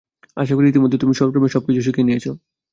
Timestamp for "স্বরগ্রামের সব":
1.15-1.63